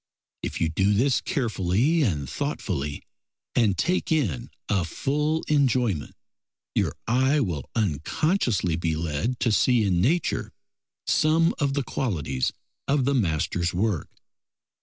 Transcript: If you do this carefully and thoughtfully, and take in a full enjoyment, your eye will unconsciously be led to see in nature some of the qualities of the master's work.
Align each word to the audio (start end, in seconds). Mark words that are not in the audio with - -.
If 0.41 0.59
you 0.59 0.67
do 0.67 0.95
this 0.95 1.21
carefully 1.21 2.01
and 2.01 2.27
thoughtfully, 2.27 3.03
and 3.53 3.77
take 3.77 4.11
in 4.11 4.49
a 4.67 4.83
full 4.83 5.43
enjoyment, 5.47 6.15
your 6.73 6.93
eye 7.05 7.39
will 7.39 7.69
unconsciously 7.75 8.75
be 8.75 8.95
led 8.95 9.39
to 9.41 9.51
see 9.51 9.83
in 9.83 10.01
nature 10.01 10.53
some 11.05 11.53
of 11.59 11.75
the 11.75 11.83
qualities 11.83 12.51
of 12.87 13.05
the 13.05 13.13
master's 13.13 13.75
work. 13.75 14.09